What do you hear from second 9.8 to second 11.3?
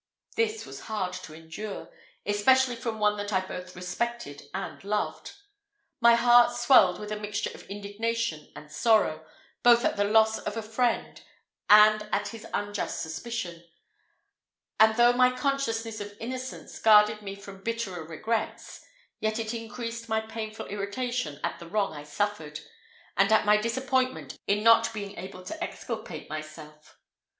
at the loss of a friend,